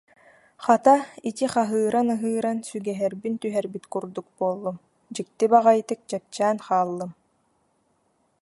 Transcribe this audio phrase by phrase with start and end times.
[0.63, 0.95] Хата,
[1.29, 4.77] ити хаһыыран-ыһыыран сүгэһэрбин түһэрбит курдук буоллум,
[5.15, 7.11] дьикти баҕайытык чэпчээн хааллым